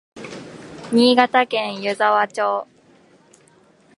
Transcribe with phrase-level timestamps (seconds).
[0.91, 2.65] 新潟県湯沢町